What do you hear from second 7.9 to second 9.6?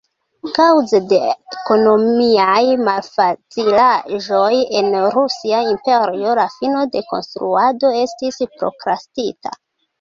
estis prokrastita.